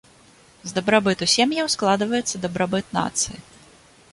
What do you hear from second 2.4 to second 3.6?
дабрабыт нацыі.